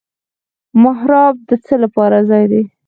محراب 0.81 1.35
د 1.47 1.49
څه 1.65 1.73
ځای 2.29 2.43
دی؟ 2.51 2.63